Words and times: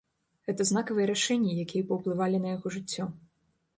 Гэта 0.47 0.65
знакавыя 0.69 1.05
рашэнні, 1.11 1.51
якія 1.65 1.87
паўплывалі 1.91 2.37
на 2.47 2.55
яго 2.57 2.67
жыццё. 2.77 3.03